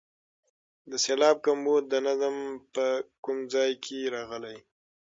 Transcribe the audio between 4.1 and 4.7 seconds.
راغلی.